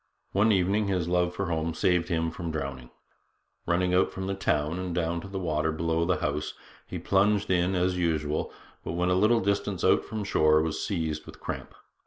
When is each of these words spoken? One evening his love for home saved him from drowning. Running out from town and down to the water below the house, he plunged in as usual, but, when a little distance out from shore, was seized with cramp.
One 0.31 0.51
evening 0.51 0.87
his 0.87 1.07
love 1.07 1.35
for 1.35 1.45
home 1.45 1.75
saved 1.75 2.07
him 2.09 2.31
from 2.31 2.49
drowning. 2.49 2.89
Running 3.67 3.93
out 3.93 4.11
from 4.11 4.35
town 4.37 4.79
and 4.79 4.95
down 4.95 5.21
to 5.21 5.27
the 5.27 5.37
water 5.37 5.71
below 5.71 6.05
the 6.05 6.21
house, 6.21 6.55
he 6.87 6.97
plunged 6.97 7.51
in 7.51 7.75
as 7.75 7.99
usual, 7.99 8.51
but, 8.83 8.93
when 8.93 9.09
a 9.09 9.13
little 9.13 9.41
distance 9.41 9.83
out 9.83 10.03
from 10.03 10.23
shore, 10.23 10.59
was 10.63 10.83
seized 10.83 11.27
with 11.27 11.39
cramp. 11.39 11.75